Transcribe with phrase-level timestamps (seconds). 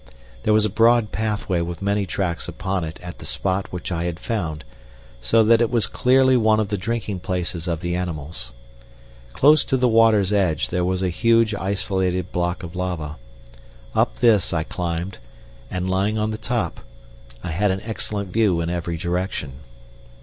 [0.41, 4.05] There was a broad pathway with many tracks upon it at the spot which I
[4.05, 4.63] had found,
[5.21, 8.51] so that it was clearly one of the drinking places of the animals.
[9.33, 13.17] Close to the water's edge there was a huge isolated block of lava.
[13.93, 15.19] Up this I climbed,
[15.69, 16.79] and, lying on the top,
[17.43, 19.51] I had an excellent view in every direction.